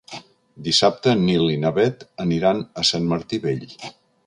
[0.67, 3.65] Dissabte en Nil i na Bet aniran a Sant Martí Vell.